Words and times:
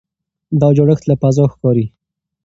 دا 0.59 0.67
جوړښت 0.77 1.03
له 1.07 1.15
فضا 1.21 1.45
ښکاري. 1.53 1.85